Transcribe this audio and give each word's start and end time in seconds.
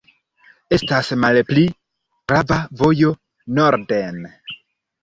Estas 0.77 1.11
malpli 1.25 1.67
grava 2.33 2.59
vojo 2.83 3.13
norden. 3.61 4.21